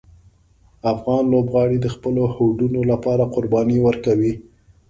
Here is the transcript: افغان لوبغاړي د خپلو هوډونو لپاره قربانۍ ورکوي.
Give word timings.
افغان 0.93 1.23
لوبغاړي 1.33 1.77
د 1.81 1.87
خپلو 1.95 2.23
هوډونو 2.33 2.81
لپاره 2.91 3.23
قربانۍ 3.35 3.77
ورکوي. 3.85 4.33